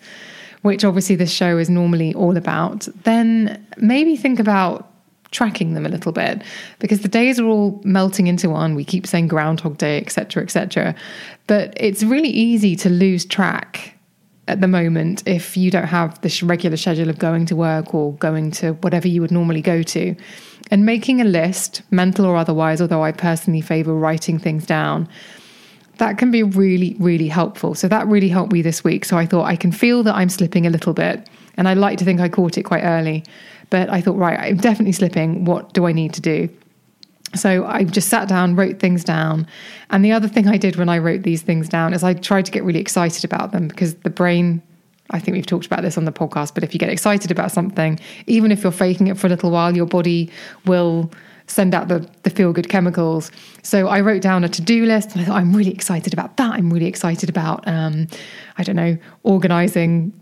which 0.61 0.85
obviously 0.85 1.17
this 1.17 1.31
show 1.31 1.57
is 1.57 1.69
normally 1.69 2.13
all 2.13 2.37
about, 2.37 2.87
then 3.03 3.65
maybe 3.77 4.15
think 4.15 4.39
about 4.39 4.89
tracking 5.31 5.73
them 5.73 5.85
a 5.85 5.89
little 5.89 6.13
bit 6.13 6.43
because 6.79 7.01
the 7.01 7.07
days 7.09 7.39
are 7.39 7.45
all 7.45 7.81
melting 7.83 8.27
into 8.27 8.49
one. 8.49 8.73
We 8.73 8.85
keep 8.85 9.05
saying 9.05 9.27
Groundhog 9.27 9.77
Day, 9.77 9.97
etc., 9.97 10.43
etc. 10.43 10.95
But 11.47 11.73
it's 11.75 12.03
really 12.03 12.29
easy 12.29 12.77
to 12.77 12.89
lose 12.89 13.25
track 13.25 13.98
at 14.49 14.61
the 14.61 14.67
moment 14.67 15.23
if 15.27 15.55
you 15.55 15.71
don't 15.71 15.87
have 15.87 16.19
this 16.21 16.41
regular 16.41 16.75
schedule 16.75 17.09
of 17.09 17.19
going 17.19 17.45
to 17.45 17.55
work 17.55 17.93
or 17.93 18.13
going 18.13 18.51
to 18.51 18.73
whatever 18.73 19.07
you 19.07 19.21
would 19.21 19.31
normally 19.31 19.61
go 19.61 19.83
to. 19.83 20.15
And 20.71 20.85
making 20.85 21.21
a 21.21 21.23
list, 21.23 21.81
mental 21.91 22.25
or 22.25 22.35
otherwise, 22.35 22.81
although 22.81 23.03
I 23.03 23.11
personally 23.11 23.61
favor 23.61 23.93
writing 23.93 24.37
things 24.39 24.65
down, 24.65 25.07
that 25.97 26.17
can 26.17 26.31
be 26.31 26.43
really, 26.43 26.95
really 26.99 27.27
helpful. 27.27 27.75
So 27.75 27.87
that 27.87 28.07
really 28.07 28.29
helped 28.29 28.51
me 28.51 28.61
this 28.61 28.83
week. 28.83 29.05
So 29.05 29.17
I 29.17 29.25
thought 29.25 29.45
I 29.45 29.55
can 29.55 29.71
feel 29.71 30.03
that 30.03 30.15
I'm 30.15 30.29
slipping 30.29 30.65
a 30.65 30.69
little 30.69 30.93
bit. 30.93 31.29
And 31.57 31.67
I 31.67 31.73
like 31.73 31.97
to 31.99 32.05
think 32.05 32.19
I 32.19 32.29
caught 32.29 32.57
it 32.57 32.63
quite 32.63 32.83
early. 32.83 33.23
But 33.69 33.89
I 33.89 34.01
thought, 34.01 34.17
right, 34.17 34.39
I'm 34.39 34.57
definitely 34.57 34.93
slipping. 34.93 35.45
What 35.45 35.73
do 35.73 35.85
I 35.85 35.91
need 35.91 36.13
to 36.13 36.21
do? 36.21 36.49
So 37.35 37.65
I 37.65 37.83
just 37.83 38.09
sat 38.09 38.27
down, 38.27 38.55
wrote 38.55 38.79
things 38.79 39.03
down. 39.03 39.47
And 39.91 40.03
the 40.03 40.11
other 40.11 40.27
thing 40.27 40.47
I 40.47 40.57
did 40.57 40.75
when 40.77 40.89
I 40.89 40.97
wrote 40.97 41.23
these 41.23 41.41
things 41.41 41.69
down 41.69 41.93
is 41.93 42.03
I 42.03 42.13
tried 42.13 42.45
to 42.45 42.51
get 42.51 42.63
really 42.63 42.79
excited 42.79 43.23
about 43.23 43.51
them 43.51 43.67
because 43.67 43.95
the 43.95 44.09
brain 44.09 44.61
I 45.11 45.19
think 45.19 45.35
we've 45.35 45.45
talked 45.45 45.65
about 45.65 45.81
this 45.81 45.97
on 45.97 46.05
the 46.05 46.11
podcast, 46.11 46.53
but 46.53 46.63
if 46.63 46.73
you 46.73 46.79
get 46.79 46.89
excited 46.89 47.31
about 47.31 47.51
something, 47.51 47.99
even 48.27 48.51
if 48.51 48.61
you're 48.61 48.71
faking 48.71 49.07
it 49.07 49.17
for 49.17 49.25
a 49.27 49.29
little 49.29 49.49
while, 49.49 49.75
your 49.75 49.87
body 49.87 50.31
will 50.65 51.11
send 51.47 51.73
out 51.73 51.87
the, 51.87 52.07
the 52.23 52.29
feel 52.29 52.53
good 52.53 52.69
chemicals. 52.69 53.31
So 53.63 53.87
I 53.87 54.01
wrote 54.01 54.21
down 54.21 54.43
a 54.43 54.49
to 54.49 54.61
do 54.61 54.85
list 54.85 55.13
and 55.13 55.21
I 55.21 55.25
thought, 55.25 55.37
I'm 55.37 55.51
really 55.53 55.71
excited 55.71 56.13
about 56.13 56.37
that. 56.37 56.53
I'm 56.53 56.71
really 56.71 56.85
excited 56.85 57.27
about, 57.27 57.67
um, 57.67 58.07
I 58.57 58.63
don't 58.63 58.75
know, 58.75 58.97
organizing. 59.23 60.13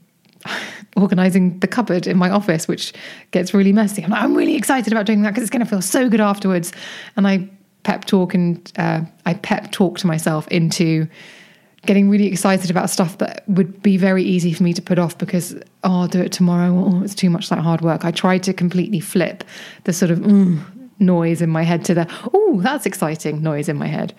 Organizing 0.98 1.60
the 1.60 1.68
cupboard 1.68 2.08
in 2.08 2.18
my 2.18 2.30
office, 2.30 2.68
which 2.68 2.94
gets 3.32 3.54
really 3.54 3.72
messy. 3.72 4.04
I'm, 4.04 4.10
like, 4.10 4.22
I'm 4.22 4.36
really 4.36 4.56
excited 4.56 4.92
about 4.92 5.06
doing 5.06 5.22
that 5.22 5.30
because 5.30 5.44
it's 5.44 5.52
going 5.52 5.64
to 5.64 5.70
feel 5.70 5.82
so 5.82 6.10
good 6.10 6.22
afterwards. 6.22 6.74
And 7.16 7.28
I 7.28 7.50
pep 7.84 8.06
talk 8.06 8.34
and 8.34 8.72
uh, 8.78 9.02
I 9.26 9.36
pep 9.36 9.72
talk 9.72 9.98
to 10.00 10.08
myself 10.08 10.48
into 10.50 11.08
getting 11.86 12.10
really 12.10 12.28
excited 12.28 12.70
about 12.70 12.90
stuff 12.90 13.18
that 13.20 13.44
would 13.48 13.82
be 13.82 13.96
very 13.96 14.24
easy 14.24 14.52
for 14.52 14.64
me 14.64 14.74
to 14.74 14.82
put 14.82 15.00
off 15.00 15.18
because 15.18 15.56
oh 15.86 16.02
I'll 16.02 16.08
do 16.08 16.20
it 16.20 16.34
tomorrow 16.34 16.74
oh 16.76 17.02
it's 17.02 17.16
too 17.16 17.30
much 17.30 17.50
like 17.50 17.62
hard 17.62 17.80
work 17.82 18.04
I 18.04 18.12
try 18.12 18.40
to 18.40 18.52
completely 18.52 19.00
flip 19.00 19.46
the 19.86 19.94
sort 19.94 20.12
of 20.12 20.20
mm, 20.20 20.62
noise 21.00 21.42
in 21.42 21.50
my 21.50 21.64
head 21.64 21.86
to 21.86 21.94
the 21.94 22.30
oh 22.34 22.60
that's 22.62 22.86
exciting 22.86 23.42
noise 23.42 23.70
in 23.70 23.78
my 23.78 23.88
head 23.88 24.14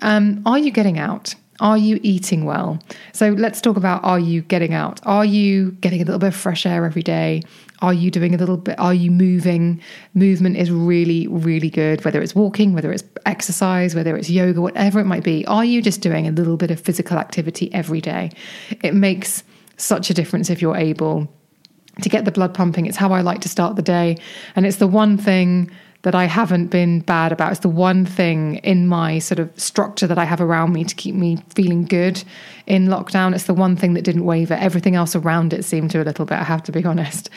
um, 0.00 0.40
are 0.46 0.58
you 0.58 0.70
getting 0.70 0.98
out 0.98 1.34
are 1.62 1.78
you 1.78 1.98
eating 2.02 2.44
well 2.44 2.78
so 3.12 3.30
let's 3.30 3.60
talk 3.60 3.76
about 3.78 4.04
are 4.04 4.20
you 4.20 4.42
getting 4.42 4.74
out 4.74 5.00
are 5.04 5.24
you 5.24 5.70
getting 5.80 6.02
a 6.02 6.04
little 6.04 6.18
bit 6.18 6.28
of 6.28 6.36
fresh 6.36 6.66
air 6.66 6.84
every 6.84 7.02
day 7.02 7.42
are 7.82 7.92
you 7.92 8.12
doing 8.12 8.32
a 8.32 8.38
little 8.38 8.56
bit? 8.56 8.78
Are 8.78 8.94
you 8.94 9.10
moving? 9.10 9.82
Movement 10.14 10.56
is 10.56 10.70
really, 10.70 11.26
really 11.26 11.68
good, 11.68 12.04
whether 12.04 12.22
it's 12.22 12.32
walking, 12.32 12.74
whether 12.74 12.92
it's 12.92 13.02
exercise, 13.26 13.96
whether 13.96 14.16
it's 14.16 14.30
yoga, 14.30 14.60
whatever 14.60 15.00
it 15.00 15.04
might 15.04 15.24
be. 15.24 15.44
Are 15.46 15.64
you 15.64 15.82
just 15.82 16.00
doing 16.00 16.28
a 16.28 16.30
little 16.30 16.56
bit 16.56 16.70
of 16.70 16.80
physical 16.80 17.18
activity 17.18 17.74
every 17.74 18.00
day? 18.00 18.30
It 18.82 18.94
makes 18.94 19.42
such 19.78 20.10
a 20.10 20.14
difference 20.14 20.48
if 20.48 20.62
you're 20.62 20.76
able 20.76 21.28
to 22.00 22.08
get 22.08 22.24
the 22.24 22.30
blood 22.30 22.54
pumping. 22.54 22.86
It's 22.86 22.96
how 22.96 23.12
I 23.12 23.20
like 23.20 23.40
to 23.40 23.48
start 23.48 23.74
the 23.74 23.82
day. 23.82 24.16
And 24.54 24.64
it's 24.64 24.76
the 24.76 24.86
one 24.86 25.18
thing 25.18 25.68
that 26.02 26.14
I 26.14 26.24
haven't 26.24 26.66
been 26.66 27.00
bad 27.00 27.32
about. 27.32 27.52
It's 27.52 27.60
the 27.60 27.68
one 27.68 28.04
thing 28.04 28.56
in 28.56 28.88
my 28.88 29.18
sort 29.18 29.38
of 29.38 29.50
structure 29.58 30.06
that 30.06 30.18
I 30.18 30.24
have 30.24 30.40
around 30.40 30.72
me 30.72 30.84
to 30.84 30.94
keep 30.94 31.14
me 31.14 31.38
feeling 31.54 31.84
good 31.84 32.22
in 32.66 32.88
lockdown. 32.88 33.34
It's 33.34 33.44
the 33.44 33.54
one 33.54 33.76
thing 33.76 33.94
that 33.94 34.02
didn't 34.02 34.24
waver. 34.24 34.54
Everything 34.54 34.96
else 34.96 35.14
around 35.14 35.52
it 35.52 35.64
seemed 35.64 35.90
to 35.92 36.02
a 36.02 36.04
little 36.04 36.24
bit, 36.24 36.38
I 36.38 36.44
have 36.44 36.62
to 36.64 36.72
be 36.72 36.84
honest 36.84 37.30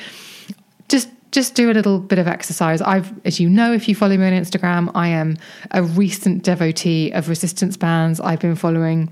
just 0.87 1.09
just 1.31 1.55
do 1.55 1.69
a 1.69 1.73
little 1.73 1.99
bit 1.99 2.17
of 2.17 2.27
exercise. 2.27 2.81
I've, 2.81 3.11
as 3.25 3.41
you 3.41 3.49
know, 3.49 3.73
if 3.73 3.89
you 3.89 3.95
follow 3.95 4.15
me 4.15 4.25
on 4.25 4.31
Instagram, 4.31 4.89
I 4.95 5.09
am 5.09 5.37
a 5.71 5.83
recent 5.83 6.43
devotee 6.43 7.11
of 7.11 7.27
resistance 7.27 7.75
bands. 7.75 8.21
I've 8.21 8.39
been 8.39 8.55
following 8.55 9.11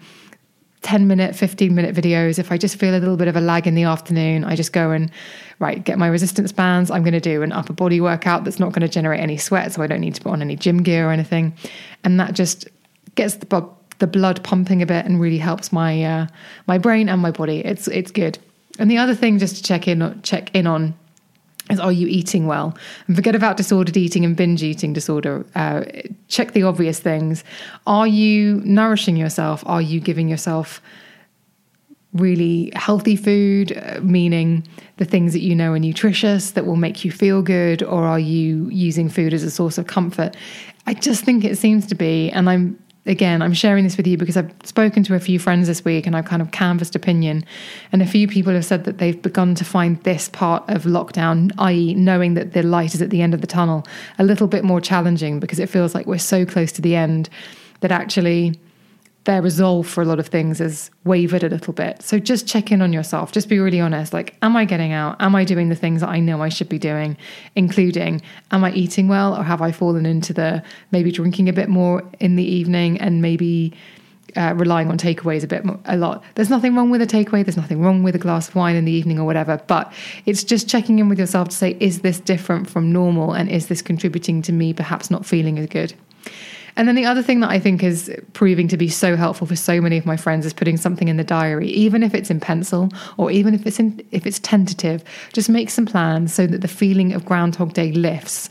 10 0.84 1.08
minute, 1.08 1.36
15 1.36 1.74
minute 1.74 1.96
videos. 1.96 2.38
If 2.38 2.52
I 2.52 2.58
just 2.58 2.78
feel 2.78 2.96
a 2.96 3.00
little 3.00 3.18
bit 3.18 3.28
of 3.28 3.36
a 3.36 3.42
lag 3.42 3.66
in 3.66 3.74
the 3.74 3.84
afternoon, 3.84 4.44
I 4.44 4.56
just 4.56 4.74
go 4.74 4.92
and, 4.92 5.10
right, 5.60 5.84
get 5.84 5.98
my 5.98 6.08
resistance 6.08 6.52
bands. 6.52 6.92
I'm 6.92 7.04
going 7.04 7.14
to 7.14 7.20
do 7.20 7.42
an 7.42 7.52
upper 7.52 7.74
body 7.74 8.00
workout 8.00 8.44
that's 8.44 8.60
not 8.60 8.74
going 8.74 8.82
to 8.82 8.88
generate 8.88 9.20
any 9.20 9.38
sweat, 9.38 9.72
so 9.74 9.82
I 9.82 9.88
don't 9.88 10.02
need 10.02 10.16
to 10.16 10.22
put 10.22 10.34
on 10.34 10.42
any 10.42 10.56
gym 10.56 10.84
gear 10.84 11.08
or 11.10 11.12
anything. 11.12 11.54
And 12.04 12.20
that 12.20 12.34
just 12.34 12.68
gets 13.16 13.36
the, 13.36 13.68
the 14.00 14.08
blood 14.08 14.44
pumping 14.44 14.82
a 14.82 14.86
bit 14.86 15.06
and 15.06 15.20
really 15.20 15.38
helps 15.38 15.72
my, 15.72 16.04
uh, 16.04 16.28
my 16.68 16.78
brain 16.78 17.10
and 17.10 17.22
my 17.22 17.32
body. 17.32 17.60
It's, 17.60 17.88
it's 17.88 18.12
good. 18.12 18.38
And 18.78 18.92
the 18.92 18.98
other 18.98 19.16
thing 19.16 19.40
just 19.40 19.56
to 19.58 19.64
check 19.64 19.88
in, 19.88 20.22
check 20.22 20.54
in 20.56 20.68
on 20.68 20.94
is 21.70 21.80
are 21.80 21.92
you 21.92 22.08
eating 22.08 22.46
well? 22.46 22.78
And 23.08 23.16
forget 23.16 23.36
about 23.36 23.58
disordered 23.58 23.98
eating 23.98 24.26
and 24.26 24.36
binge 24.36 24.64
eating 24.64 24.94
disorder. 24.94 25.46
Uh, 25.56 25.84
check 26.28 26.52
the 26.52 26.64
obvious 26.64 27.00
things. 27.00 27.44
Are 27.88 28.08
you 28.08 28.62
nourishing 28.66 29.16
yourself? 29.16 29.64
Are 29.66 29.82
you 29.82 30.00
giving 30.00 30.28
yourself 30.28 30.82
really 32.14 32.72
healthy 32.76 33.16
food, 33.16 33.76
uh, 33.76 34.00
meaning 34.02 34.68
the 34.98 35.06
things 35.06 35.34
that 35.34 35.40
you 35.40 35.56
know 35.56 35.72
are 35.72 35.80
nutritious 35.80 36.52
that 36.52 36.66
will 36.66 36.76
make 36.76 37.04
you 37.04 37.12
feel 37.12 37.42
good, 37.42 37.82
or 37.82 38.04
are 38.04 38.20
you 38.20 38.70
using 38.70 39.10
food 39.10 39.34
as 39.34 39.44
a 39.44 39.50
source 39.50 39.78
of 39.78 39.88
comfort? 39.88 40.36
I 40.86 40.94
just 40.94 41.24
think 41.24 41.44
it 41.44 41.58
seems 41.58 41.88
to 41.88 41.96
be, 41.96 42.30
and 42.32 42.50
I'm 42.50 42.78
again, 43.06 43.42
I'm 43.42 43.54
sharing 43.54 43.84
this 43.84 43.98
with 43.98 44.08
you 44.08 44.18
because 44.18 44.38
I've 44.38 44.52
spoken 44.64 45.04
to 45.04 45.16
a 45.16 45.20
few 45.20 45.40
friends 45.40 45.68
this 45.68 45.84
week 45.84 46.08
and 46.08 46.16
I've 46.16 46.26
kind 46.26 46.42
of 46.42 46.52
canvassed 46.52 46.96
opinion. 46.96 47.44
And 47.92 48.02
a 48.02 48.06
few 48.06 48.28
people 48.28 48.54
have 48.54 48.66
said 48.66 48.86
that 48.86 48.98
they've 48.98 49.22
begun 49.22 49.56
to 49.56 49.66
find 49.66 50.02
this 50.04 50.30
part 50.30 50.64
of 50.70 50.84
lockdown, 50.84 51.52
i.e., 51.58 51.94
knowing 51.96 52.34
that 52.36 52.54
the 52.54 52.64
light 52.64 52.94
is 52.94 53.02
at 53.02 53.10
the 53.10 53.22
end 53.22 53.34
of 53.34 53.42
the 53.42 53.48
tunnel, 53.48 53.86
a 54.20 54.24
little 54.24 54.48
bit 54.48 54.64
more 54.64 54.80
challenging 54.80 55.40
because 55.40 55.60
it 55.60 55.68
feels 55.70 55.94
like 55.94 56.06
we're 56.06 56.18
so 56.18 56.46
close 56.46 56.72
to 56.74 56.82
the 56.82 56.96
end 56.96 57.30
that 57.82 57.92
actually 57.92 58.60
their 59.26 59.42
resolve 59.42 59.88
for 59.88 60.02
a 60.02 60.06
lot 60.06 60.20
of 60.20 60.28
things 60.28 60.60
has 60.60 60.92
wavered 61.06 61.44
a 61.44 61.50
little 61.50 61.74
bit. 61.74 62.02
So 62.02 62.20
just 62.20 62.46
check 62.46 62.72
in 62.72 62.82
on 62.82 62.92
yourself. 62.92 63.32
Just 63.32 63.48
be 63.48 63.60
really 63.60 63.80
honest. 63.80 64.12
Like, 64.12 64.36
am 64.42 64.58
I 64.58 64.66
getting 64.66 64.92
out? 64.92 65.16
Am 65.22 65.34
I 65.36 65.46
doing 65.46 65.70
the 65.70 65.76
things 65.76 66.02
that 66.02 66.10
I 66.10 66.20
know 66.20 66.42
I 66.42 66.50
should 66.50 66.68
be 66.68 66.80
doing? 66.80 67.16
Including, 67.56 68.22
am 68.52 68.64
I 68.64 68.72
eating 68.74 69.08
well 69.08 69.36
or 69.36 69.44
have 69.44 69.62
I 69.62 69.72
fallen 69.72 70.06
into 70.06 70.34
the 70.34 70.62
maybe 70.92 71.12
drinking 71.12 71.48
a 71.48 71.54
bit 71.54 71.70
more 71.70 72.04
in 72.20 72.36
the 72.36 72.44
evening 72.44 73.00
and 73.00 73.22
maybe 73.22 73.74
uh, 74.36 74.54
relying 74.56 74.90
on 74.90 74.98
takeaways 74.98 75.44
a 75.44 75.48
bit 75.48 75.64
more, 75.64 75.80
a 75.86 75.96
lot. 75.96 76.24
There's 76.36 76.50
nothing 76.50 76.76
wrong 76.76 76.90
with 76.90 77.02
a 77.02 77.08
takeaway. 77.08 77.46
There's 77.46 77.58
nothing 77.58 77.82
wrong 77.82 78.04
with 78.04 78.16
a 78.16 78.20
glass 78.20 78.50
of 78.50 78.56
wine 78.56 78.76
in 78.76 78.86
the 78.86 78.92
evening 78.92 79.20
or 79.20 79.26
whatever. 79.26 79.62
But 79.68 79.94
it's 80.26 80.44
just 80.44 80.68
checking 80.68 81.00
in 81.00 81.08
with 81.08 81.20
yourself 81.20 81.50
to 81.50 81.56
say, 81.56 81.78
is 81.80 82.02
this 82.02 82.20
different 82.20 82.70
from 82.70 82.92
normal? 82.92 83.34
And 83.34 83.50
is 83.50 83.68
this 83.68 83.82
contributing 83.82 84.42
to 84.44 84.52
me 84.52 84.74
perhaps 84.74 85.12
not 85.12 85.26
feeling 85.26 85.60
as 85.60 85.68
good? 85.68 85.94
And 86.76 86.88
then 86.88 86.96
the 86.96 87.06
other 87.06 87.22
thing 87.22 87.40
that 87.42 87.50
I 87.50 87.60
think 87.60 87.84
is 87.84 88.12
proving 88.34 88.68
to 88.70 88.78
be 88.78 88.90
so 88.90 89.16
helpful 89.16 89.46
for 89.46 89.56
so 89.56 89.80
many 89.80 89.98
of 89.98 90.06
my 90.06 90.18
friends 90.18 90.46
is 90.46 90.54
putting 90.54 90.78
something 90.78 91.08
in 91.08 91.18
the 91.18 91.24
diary, 91.24 91.70
even 91.70 92.02
if 92.02 92.16
it's 92.16 92.32
in 92.32 92.40
pencil 92.40 92.90
or 93.18 93.30
even 93.30 93.54
if 93.54 93.68
it's 93.68 93.80
in, 93.80 94.04
if 94.12 94.26
it's 94.26 94.40
tentative. 94.40 95.04
Just 95.34 95.50
make 95.50 95.70
some 95.70 95.86
plans 95.86 96.34
so 96.34 96.48
that 96.48 96.62
the 96.62 96.68
feeling 96.68 97.14
of 97.14 97.26
Groundhog 97.26 97.74
Day 97.74 97.92
lifts. 97.92 98.50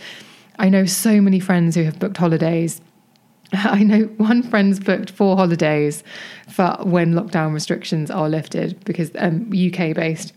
I 0.59 0.69
know 0.69 0.87
so 0.87 1.21
many 1.21 1.41
friends 1.41 1.75
who 1.75 1.83
have 1.83 1.99
booked 1.99 2.17
holidays. 2.17 2.81
I 3.53 3.83
know 3.83 4.03
one 4.19 4.45
friend's 4.45 4.79
booked 4.79 5.11
four 5.11 5.37
holidays 5.37 6.05
for 6.49 6.77
when 6.83 7.15
lockdown 7.15 7.53
restrictions 7.53 8.11
are 8.11 8.29
lifted 8.29 8.85
because 8.85 9.11
um, 9.19 9.51
UK 9.53 9.95
based 9.95 10.33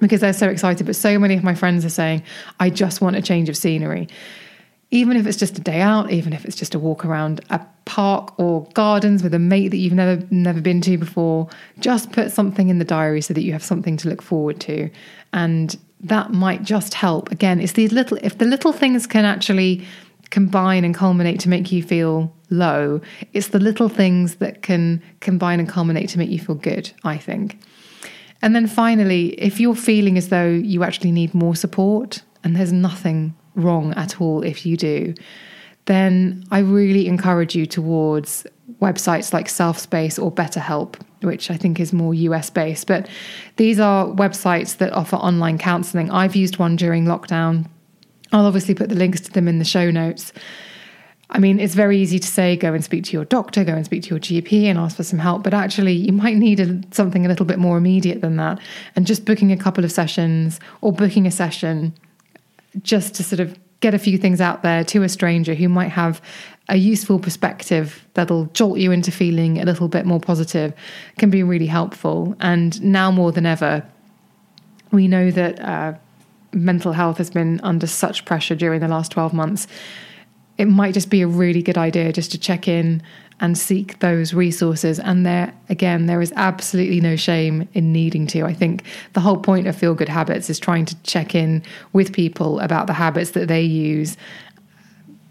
because 0.00 0.22
they're 0.22 0.32
so 0.32 0.48
excited. 0.48 0.86
But 0.86 0.96
so 0.96 1.18
many 1.18 1.34
of 1.34 1.44
my 1.44 1.54
friends 1.54 1.84
are 1.84 1.90
saying, 1.90 2.22
I 2.60 2.70
just 2.70 3.00
want 3.00 3.16
a 3.16 3.22
change 3.22 3.48
of 3.48 3.56
scenery 3.56 4.08
even 4.90 5.16
if 5.16 5.26
it's 5.26 5.36
just 5.36 5.58
a 5.58 5.60
day 5.60 5.80
out, 5.80 6.10
even 6.10 6.32
if 6.32 6.44
it's 6.44 6.56
just 6.56 6.74
a 6.74 6.78
walk 6.78 7.04
around 7.04 7.40
a 7.50 7.60
park 7.84 8.38
or 8.38 8.66
gardens 8.74 9.22
with 9.22 9.34
a 9.34 9.38
mate 9.38 9.68
that 9.68 9.76
you've 9.76 9.92
never 9.92 10.24
never 10.30 10.60
been 10.60 10.80
to 10.82 10.96
before, 10.96 11.48
just 11.80 12.12
put 12.12 12.30
something 12.30 12.68
in 12.68 12.78
the 12.78 12.84
diary 12.84 13.20
so 13.20 13.34
that 13.34 13.42
you 13.42 13.52
have 13.52 13.62
something 13.62 13.96
to 13.98 14.08
look 14.08 14.22
forward 14.22 14.60
to. 14.60 14.88
And 15.32 15.76
that 16.00 16.32
might 16.32 16.62
just 16.62 16.94
help. 16.94 17.30
Again, 17.32 17.60
it's 17.60 17.72
these 17.72 17.92
little 17.92 18.18
if 18.22 18.38
the 18.38 18.44
little 18.44 18.72
things 18.72 19.06
can 19.06 19.24
actually 19.24 19.84
combine 20.30 20.84
and 20.84 20.94
culminate 20.94 21.38
to 21.40 21.48
make 21.48 21.70
you 21.70 21.82
feel 21.82 22.34
low, 22.50 23.00
it's 23.32 23.48
the 23.48 23.60
little 23.60 23.88
things 23.88 24.36
that 24.36 24.62
can 24.62 25.02
combine 25.20 25.60
and 25.60 25.68
culminate 25.68 26.08
to 26.10 26.18
make 26.18 26.30
you 26.30 26.38
feel 26.38 26.56
good, 26.56 26.90
I 27.04 27.18
think. 27.18 27.58
And 28.42 28.54
then 28.54 28.66
finally, 28.66 29.28
if 29.40 29.60
you're 29.60 29.74
feeling 29.74 30.18
as 30.18 30.28
though 30.28 30.48
you 30.48 30.82
actually 30.84 31.12
need 31.12 31.34
more 31.34 31.56
support, 31.56 32.22
and 32.42 32.54
there's 32.54 32.72
nothing 32.72 33.34
wrong 33.54 33.92
at 33.94 34.20
all 34.20 34.42
if 34.42 34.66
you 34.66 34.76
do, 34.76 35.14
then 35.86 36.44
I 36.50 36.60
really 36.60 37.06
encourage 37.06 37.54
you 37.54 37.66
towards 37.66 38.46
websites 38.80 39.32
like 39.32 39.46
Selfspace 39.46 40.22
or 40.22 40.32
BetterHelp, 40.32 40.96
which 41.22 41.50
I 41.50 41.56
think 41.56 41.78
is 41.78 41.92
more 41.92 42.14
US 42.14 42.50
based. 42.50 42.86
But 42.86 43.08
these 43.56 43.78
are 43.78 44.06
websites 44.06 44.78
that 44.78 44.92
offer 44.92 45.16
online 45.16 45.58
counseling. 45.58 46.10
I've 46.10 46.36
used 46.36 46.58
one 46.58 46.76
during 46.76 47.04
lockdown. 47.04 47.66
I'll 48.32 48.46
obviously 48.46 48.74
put 48.74 48.88
the 48.88 48.94
links 48.94 49.20
to 49.22 49.32
them 49.32 49.48
in 49.48 49.58
the 49.58 49.64
show 49.64 49.90
notes. 49.90 50.32
I 51.30 51.38
mean, 51.38 51.58
it's 51.58 51.74
very 51.74 51.98
easy 51.98 52.18
to 52.18 52.26
say, 52.26 52.56
go 52.56 52.74
and 52.74 52.84
speak 52.84 53.04
to 53.04 53.12
your 53.12 53.24
doctor, 53.24 53.64
go 53.64 53.74
and 53.74 53.84
speak 53.84 54.02
to 54.04 54.10
your 54.10 54.20
GP 54.20 54.64
and 54.64 54.78
ask 54.78 54.96
for 54.96 55.02
some 55.02 55.18
help. 55.18 55.42
But 55.42 55.54
actually, 55.54 55.92
you 55.92 56.12
might 56.12 56.36
need 56.36 56.60
a, 56.60 56.80
something 56.92 57.24
a 57.24 57.28
little 57.28 57.46
bit 57.46 57.58
more 57.58 57.76
immediate 57.76 58.20
than 58.20 58.36
that. 58.36 58.60
And 58.94 59.06
just 59.06 59.24
booking 59.24 59.50
a 59.50 59.56
couple 59.56 59.84
of 59.84 59.92
sessions 59.92 60.60
or 60.80 60.92
booking 60.92 61.26
a 61.26 61.30
session 61.30 61.94
just 62.82 63.14
to 63.14 63.22
sort 63.22 63.40
of 63.40 63.58
get 63.80 63.94
a 63.94 63.98
few 63.98 64.16
things 64.16 64.40
out 64.40 64.62
there 64.62 64.82
to 64.84 65.02
a 65.02 65.08
stranger 65.08 65.54
who 65.54 65.68
might 65.68 65.90
have 65.90 66.22
a 66.68 66.76
useful 66.76 67.18
perspective 67.18 68.06
that'll 68.14 68.46
jolt 68.46 68.78
you 68.78 68.90
into 68.90 69.10
feeling 69.10 69.60
a 69.60 69.64
little 69.64 69.88
bit 69.88 70.06
more 70.06 70.20
positive 70.20 70.72
can 71.18 71.28
be 71.28 71.42
really 71.42 71.66
helpful. 71.66 72.34
And 72.40 72.82
now 72.82 73.10
more 73.10 73.32
than 73.32 73.44
ever, 73.44 73.84
we 74.90 75.06
know 75.06 75.30
that 75.30 75.60
uh, 75.60 75.94
mental 76.52 76.92
health 76.92 77.18
has 77.18 77.30
been 77.30 77.60
under 77.62 77.86
such 77.86 78.24
pressure 78.24 78.54
during 78.54 78.80
the 78.80 78.88
last 78.88 79.12
12 79.12 79.34
months. 79.34 79.66
It 80.56 80.66
might 80.66 80.94
just 80.94 81.10
be 81.10 81.20
a 81.20 81.26
really 81.26 81.62
good 81.62 81.76
idea 81.76 82.12
just 82.12 82.30
to 82.32 82.38
check 82.38 82.66
in 82.68 83.02
and 83.40 83.58
seek 83.58 83.98
those 83.98 84.32
resources. 84.32 84.98
And 85.00 85.26
there, 85.26 85.52
again, 85.68 86.06
there 86.06 86.22
is 86.22 86.32
absolutely 86.36 87.00
no 87.00 87.16
shame 87.16 87.68
in 87.74 87.92
needing 87.92 88.26
to. 88.28 88.44
I 88.44 88.54
think 88.54 88.84
the 89.12 89.20
whole 89.20 89.36
point 89.36 89.66
of 89.66 89.76
Feel 89.76 89.94
Good 89.94 90.08
Habits 90.08 90.48
is 90.48 90.58
trying 90.58 90.84
to 90.86 91.02
check 91.02 91.34
in 91.34 91.62
with 91.92 92.12
people 92.12 92.60
about 92.60 92.86
the 92.86 92.92
habits 92.92 93.32
that 93.32 93.48
they 93.48 93.62
use 93.62 94.16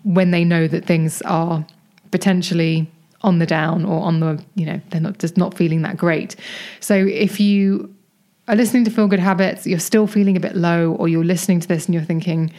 when 0.04 0.32
they 0.32 0.44
know 0.44 0.68
that 0.68 0.86
things 0.86 1.22
are 1.22 1.66
potentially 2.12 2.92
on 3.22 3.40
the 3.40 3.46
down 3.46 3.86
or 3.86 4.04
on 4.04 4.20
the, 4.20 4.44
you 4.56 4.66
know, 4.66 4.82
they're 4.90 5.00
not 5.00 5.18
just 5.18 5.38
not 5.38 5.54
feeling 5.54 5.82
that 5.84 5.96
great. 5.96 6.36
So 6.82 6.94
if 6.94 7.40
you 7.40 7.94
are 8.50 8.56
listening 8.56 8.84
to 8.84 8.92
Feel 8.92 9.08
Good 9.08 9.22
Habits, 9.22 9.66
you're 9.66 9.80
still 9.80 10.08
feeling 10.08 10.36
a 10.36 10.42
bit 10.42 10.58
low, 10.58 10.96
or 10.96 11.08
you're 11.08 11.24
listening 11.24 11.62
to 11.62 11.68
this 11.68 11.86
and 11.86 11.94
you're 11.94 12.04
thinking, 12.04 12.52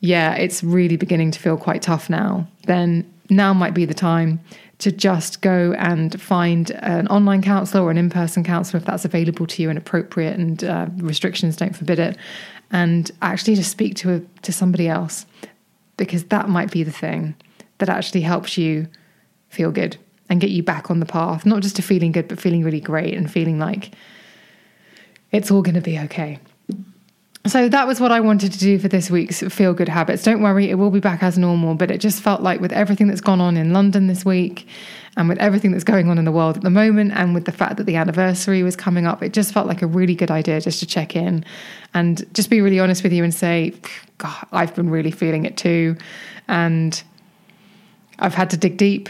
yeah, 0.00 0.34
it's 0.34 0.64
really 0.64 0.96
beginning 0.96 1.30
to 1.32 1.38
feel 1.38 1.58
quite 1.58 1.82
tough 1.82 2.08
now, 2.08 2.48
then 2.64 3.12
now 3.28 3.52
might 3.52 3.74
be 3.74 3.84
the 3.84 3.94
time 3.94 4.40
to 4.80 4.90
just 4.90 5.42
go 5.42 5.72
and 5.74 6.20
find 6.20 6.70
an 6.70 7.06
online 7.08 7.42
counselor 7.42 7.84
or 7.84 7.90
an 7.90 7.98
in 7.98 8.10
person 8.10 8.42
counselor 8.42 8.78
if 8.78 8.86
that's 8.86 9.04
available 9.04 9.46
to 9.46 9.62
you 9.62 9.68
and 9.68 9.78
appropriate 9.78 10.38
and 10.38 10.64
uh, 10.64 10.86
restrictions 10.96 11.56
don't 11.56 11.76
forbid 11.76 11.98
it. 11.98 12.16
And 12.72 13.10
actually 13.20 13.56
just 13.56 13.70
speak 13.70 13.94
to, 13.96 14.14
a, 14.14 14.20
to 14.42 14.52
somebody 14.52 14.88
else 14.88 15.26
because 15.96 16.24
that 16.24 16.48
might 16.48 16.70
be 16.70 16.82
the 16.82 16.92
thing 16.92 17.34
that 17.78 17.88
actually 17.88 18.22
helps 18.22 18.56
you 18.56 18.88
feel 19.48 19.70
good 19.70 19.96
and 20.28 20.40
get 20.40 20.50
you 20.50 20.62
back 20.62 20.90
on 20.90 21.00
the 21.00 21.06
path, 21.06 21.44
not 21.44 21.60
just 21.60 21.76
to 21.76 21.82
feeling 21.82 22.12
good, 22.12 22.28
but 22.28 22.40
feeling 22.40 22.64
really 22.64 22.80
great 22.80 23.14
and 23.14 23.30
feeling 23.30 23.58
like 23.58 23.92
it's 25.32 25.50
all 25.50 25.62
going 25.62 25.74
to 25.74 25.80
be 25.80 25.98
okay. 25.98 26.38
So 27.46 27.70
that 27.70 27.86
was 27.86 28.00
what 28.00 28.12
I 28.12 28.20
wanted 28.20 28.52
to 28.52 28.58
do 28.58 28.78
for 28.78 28.88
this 28.88 29.10
week's 29.10 29.42
Feel 29.42 29.72
Good 29.72 29.88
Habits. 29.88 30.22
Don't 30.22 30.42
worry, 30.42 30.68
it 30.68 30.74
will 30.74 30.90
be 30.90 31.00
back 31.00 31.22
as 31.22 31.38
normal, 31.38 31.74
but 31.74 31.90
it 31.90 31.98
just 31.98 32.22
felt 32.22 32.42
like 32.42 32.60
with 32.60 32.70
everything 32.70 33.08
that's 33.08 33.22
gone 33.22 33.40
on 33.40 33.56
in 33.56 33.72
London 33.72 34.08
this 34.08 34.26
week 34.26 34.68
and 35.16 35.26
with 35.26 35.38
everything 35.38 35.72
that's 35.72 35.82
going 35.82 36.10
on 36.10 36.18
in 36.18 36.26
the 36.26 36.32
world 36.32 36.58
at 36.58 36.62
the 36.62 36.70
moment 36.70 37.12
and 37.14 37.34
with 37.34 37.46
the 37.46 37.52
fact 37.52 37.78
that 37.78 37.84
the 37.84 37.96
anniversary 37.96 38.62
was 38.62 38.76
coming 38.76 39.06
up, 39.06 39.22
it 39.22 39.32
just 39.32 39.54
felt 39.54 39.66
like 39.66 39.80
a 39.80 39.86
really 39.86 40.14
good 40.14 40.30
idea 40.30 40.60
just 40.60 40.80
to 40.80 40.86
check 40.86 41.16
in 41.16 41.42
and 41.94 42.26
just 42.34 42.50
be 42.50 42.60
really 42.60 42.78
honest 42.78 43.02
with 43.02 43.12
you 43.12 43.24
and 43.24 43.32
say, 43.32 43.72
God, 44.18 44.46
I've 44.52 44.74
been 44.74 44.90
really 44.90 45.10
feeling 45.10 45.46
it 45.46 45.56
too. 45.56 45.96
And 46.46 47.02
I've 48.18 48.34
had 48.34 48.50
to 48.50 48.58
dig 48.58 48.76
deep 48.76 49.08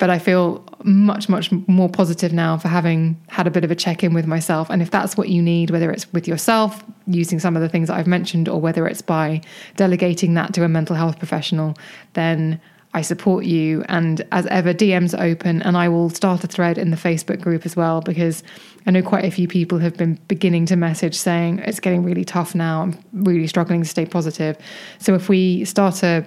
but 0.00 0.08
I 0.08 0.18
feel 0.18 0.64
much, 0.82 1.28
much 1.28 1.52
more 1.68 1.88
positive 1.88 2.32
now 2.32 2.56
for 2.56 2.68
having 2.68 3.20
had 3.28 3.46
a 3.46 3.50
bit 3.50 3.64
of 3.64 3.70
a 3.70 3.74
check 3.74 4.02
in 4.02 4.14
with 4.14 4.26
myself. 4.26 4.70
And 4.70 4.80
if 4.80 4.90
that's 4.90 5.14
what 5.14 5.28
you 5.28 5.42
need, 5.42 5.68
whether 5.70 5.90
it's 5.90 6.10
with 6.14 6.26
yourself, 6.26 6.82
using 7.06 7.38
some 7.38 7.54
of 7.54 7.60
the 7.60 7.68
things 7.68 7.88
that 7.88 7.98
I've 7.98 8.06
mentioned, 8.06 8.48
or 8.48 8.58
whether 8.58 8.88
it's 8.88 9.02
by 9.02 9.42
delegating 9.76 10.32
that 10.34 10.54
to 10.54 10.64
a 10.64 10.68
mental 10.68 10.96
health 10.96 11.18
professional, 11.18 11.76
then 12.14 12.58
I 12.94 13.02
support 13.02 13.44
you. 13.44 13.84
And 13.90 14.26
as 14.32 14.46
ever, 14.46 14.72
DMs 14.72 15.16
open, 15.20 15.60
and 15.62 15.76
I 15.76 15.90
will 15.90 16.08
start 16.08 16.44
a 16.44 16.46
thread 16.46 16.78
in 16.78 16.90
the 16.90 16.96
Facebook 16.96 17.42
group 17.42 17.66
as 17.66 17.76
well 17.76 18.00
because 18.00 18.42
I 18.86 18.92
know 18.92 19.02
quite 19.02 19.26
a 19.26 19.30
few 19.30 19.48
people 19.48 19.78
have 19.80 19.98
been 19.98 20.18
beginning 20.28 20.64
to 20.66 20.76
message 20.76 21.14
saying 21.14 21.58
it's 21.58 21.78
getting 21.78 22.04
really 22.04 22.24
tough 22.24 22.54
now. 22.54 22.80
I'm 22.80 22.98
really 23.12 23.46
struggling 23.46 23.82
to 23.82 23.88
stay 23.88 24.06
positive. 24.06 24.56
So 24.98 25.14
if 25.14 25.28
we 25.28 25.66
start 25.66 26.02
a, 26.02 26.26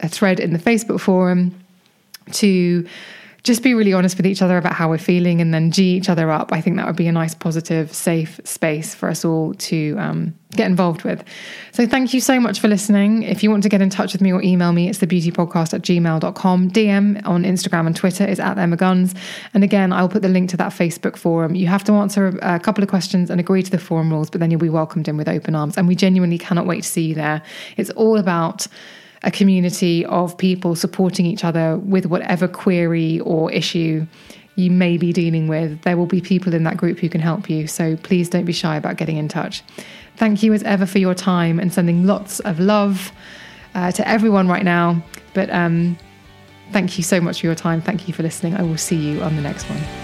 a 0.00 0.08
thread 0.08 0.40
in 0.40 0.54
the 0.54 0.58
Facebook 0.58 1.00
forum, 1.00 1.54
to 2.32 2.86
just 3.44 3.62
be 3.62 3.74
really 3.74 3.92
honest 3.92 4.16
with 4.16 4.24
each 4.24 4.40
other 4.40 4.56
about 4.56 4.72
how 4.72 4.88
we're 4.88 4.96
feeling 4.96 5.42
and 5.42 5.52
then 5.52 5.70
G 5.70 5.96
each 5.96 6.08
other 6.08 6.30
up. 6.30 6.50
I 6.50 6.62
think 6.62 6.76
that 6.76 6.86
would 6.86 6.96
be 6.96 7.06
a 7.08 7.12
nice, 7.12 7.34
positive, 7.34 7.92
safe 7.92 8.40
space 8.44 8.94
for 8.94 9.10
us 9.10 9.22
all 9.22 9.52
to 9.52 9.96
um, 9.98 10.34
get 10.52 10.66
involved 10.66 11.04
with. 11.04 11.22
So 11.72 11.86
thank 11.86 12.14
you 12.14 12.22
so 12.22 12.40
much 12.40 12.58
for 12.58 12.68
listening. 12.68 13.22
If 13.22 13.42
you 13.42 13.50
want 13.50 13.62
to 13.64 13.68
get 13.68 13.82
in 13.82 13.90
touch 13.90 14.14
with 14.14 14.22
me 14.22 14.32
or 14.32 14.42
email 14.42 14.72
me, 14.72 14.88
it's 14.88 14.98
thebeautypodcast 14.98 15.74
at 15.74 15.82
gmail.com. 15.82 16.70
DM 16.70 17.26
on 17.26 17.44
Instagram 17.44 17.86
and 17.86 17.94
Twitter 17.94 18.24
is 18.24 18.40
at 18.40 18.56
Emma 18.56 18.76
Guns. 18.76 19.14
And 19.52 19.62
again, 19.62 19.92
I'll 19.92 20.08
put 20.08 20.22
the 20.22 20.28
link 20.28 20.48
to 20.50 20.56
that 20.56 20.72
Facebook 20.72 21.16
forum. 21.16 21.54
You 21.54 21.66
have 21.66 21.84
to 21.84 21.92
answer 21.92 22.28
a 22.40 22.58
couple 22.58 22.82
of 22.82 22.88
questions 22.88 23.28
and 23.28 23.38
agree 23.38 23.62
to 23.62 23.70
the 23.70 23.78
forum 23.78 24.10
rules, 24.10 24.30
but 24.30 24.40
then 24.40 24.50
you'll 24.50 24.58
be 24.60 24.70
welcomed 24.70 25.06
in 25.06 25.18
with 25.18 25.28
open 25.28 25.54
arms. 25.54 25.76
And 25.76 25.86
we 25.86 25.94
genuinely 25.94 26.38
cannot 26.38 26.64
wait 26.64 26.84
to 26.84 26.88
see 26.88 27.08
you 27.08 27.14
there. 27.14 27.42
It's 27.76 27.90
all 27.90 28.16
about 28.16 28.66
a 29.24 29.30
community 29.30 30.04
of 30.06 30.36
people 30.38 30.76
supporting 30.76 31.26
each 31.26 31.44
other 31.44 31.78
with 31.78 32.06
whatever 32.06 32.46
query 32.46 33.20
or 33.20 33.50
issue 33.50 34.06
you 34.56 34.70
may 34.70 34.96
be 34.96 35.12
dealing 35.12 35.48
with. 35.48 35.80
There 35.82 35.96
will 35.96 36.06
be 36.06 36.20
people 36.20 36.54
in 36.54 36.62
that 36.64 36.76
group 36.76 36.98
who 36.98 37.08
can 37.08 37.20
help 37.20 37.50
you. 37.50 37.66
So 37.66 37.96
please 37.96 38.28
don't 38.28 38.44
be 38.44 38.52
shy 38.52 38.76
about 38.76 38.96
getting 38.96 39.16
in 39.16 39.28
touch. 39.28 39.62
Thank 40.16 40.42
you 40.42 40.52
as 40.52 40.62
ever 40.62 40.86
for 40.86 40.98
your 40.98 41.14
time 41.14 41.58
and 41.58 41.72
sending 41.72 42.06
lots 42.06 42.38
of 42.40 42.60
love 42.60 43.12
uh, 43.74 43.90
to 43.92 44.06
everyone 44.06 44.46
right 44.46 44.64
now. 44.64 45.02
But 45.32 45.50
um, 45.50 45.98
thank 46.70 46.96
you 46.98 47.02
so 47.02 47.20
much 47.20 47.40
for 47.40 47.46
your 47.46 47.56
time. 47.56 47.80
Thank 47.80 48.06
you 48.06 48.14
for 48.14 48.22
listening. 48.22 48.54
I 48.54 48.62
will 48.62 48.78
see 48.78 48.96
you 48.96 49.22
on 49.22 49.34
the 49.34 49.42
next 49.42 49.64
one. 49.68 50.03